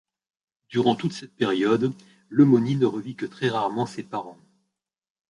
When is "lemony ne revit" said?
2.31-3.15